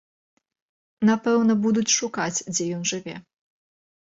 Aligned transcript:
Напэўна, 1.09 1.53
будуць 1.65 1.93
шукаць, 1.99 2.41
дзе 2.53 2.65
ён 2.79 2.83
жыве. 2.93 3.15